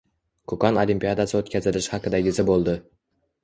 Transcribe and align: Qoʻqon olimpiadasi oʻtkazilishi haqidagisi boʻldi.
Qoʻqon 0.53 0.79
olimpiadasi 0.83 1.39
oʻtkazilishi 1.41 1.95
haqidagisi 1.99 2.51
boʻldi. 2.51 2.79